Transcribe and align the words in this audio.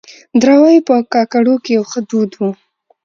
دراوۍ 0.41 0.77
په 0.87 0.95
کاکړو 1.13 1.55
کې 1.63 1.71
يو 1.77 1.83
ښه 1.91 1.99
دود 2.09 2.31
وه. 2.39 2.51